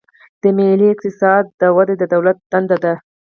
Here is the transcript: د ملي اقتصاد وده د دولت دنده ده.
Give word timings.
د 0.41 0.43
ملي 0.57 0.87
اقتصاد 0.91 1.45
وده 1.77 1.93
د 1.97 2.03
دولت 2.13 2.37
دنده 2.51 2.77
ده. 2.83 2.93